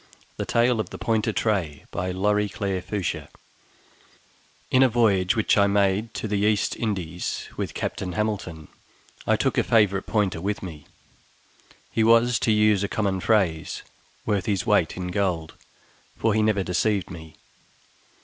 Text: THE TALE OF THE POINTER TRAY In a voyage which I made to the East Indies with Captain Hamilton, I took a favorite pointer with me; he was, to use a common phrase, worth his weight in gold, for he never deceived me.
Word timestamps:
THE 0.37 0.47
TALE 0.47 0.79
OF 0.79 0.89
THE 0.89 0.97
POINTER 0.97 1.31
TRAY 1.31 1.85
In 4.71 4.81
a 4.81 4.89
voyage 4.89 5.35
which 5.35 5.57
I 5.59 5.67
made 5.67 6.11
to 6.15 6.27
the 6.27 6.39
East 6.39 6.75
Indies 6.75 7.47
with 7.55 7.75
Captain 7.75 8.13
Hamilton, 8.13 8.69
I 9.27 9.35
took 9.35 9.59
a 9.59 9.63
favorite 9.63 10.07
pointer 10.07 10.41
with 10.41 10.63
me; 10.63 10.87
he 11.91 12.03
was, 12.03 12.39
to 12.39 12.51
use 12.51 12.83
a 12.83 12.87
common 12.87 13.19
phrase, 13.19 13.83
worth 14.25 14.47
his 14.47 14.65
weight 14.65 14.97
in 14.97 15.09
gold, 15.09 15.53
for 16.17 16.33
he 16.33 16.41
never 16.41 16.63
deceived 16.63 17.11
me. 17.11 17.35